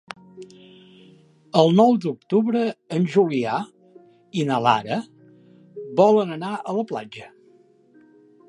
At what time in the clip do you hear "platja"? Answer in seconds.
6.95-7.31